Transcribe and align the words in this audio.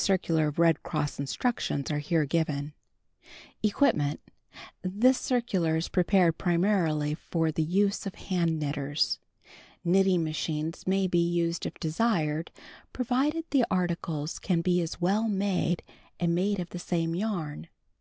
CHAPTER 0.00 0.52
XXXIX 0.52 0.58
RED 0.58 0.82
CROSS 0.84 1.18
KNITTING* 1.70 2.72
EQUIPMENT 3.64 4.20
This 4.82 5.18
circular 5.18 5.74
is 5.76 5.88
prepared 5.88 6.38
primarily 6.38 7.14
for 7.14 7.50
the 7.50 7.64
use 7.64 8.06
of 8.06 8.14
hand 8.14 8.60
knitters. 8.60 9.18
Knitting 9.82 10.22
machines 10.22 10.86
may 10.86 11.08
be 11.08 11.18
used 11.18 11.66
if 11.66 11.80
desired, 11.80 12.52
provided 12.92 13.44
the 13.50 13.64
articles 13.72 14.38
can 14.38 14.60
be 14.60 14.80
as 14.80 15.00
well 15.00 15.26
made 15.26 15.82
and 16.20 16.32
made 16.32 16.60
of 16.60 16.68
the 16.68 16.78
same 16.78 17.16
yarn. 17.16 17.66